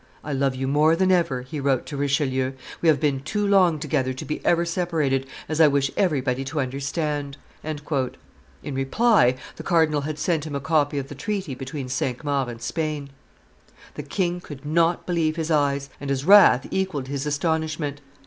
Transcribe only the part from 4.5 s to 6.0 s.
separated, as I wish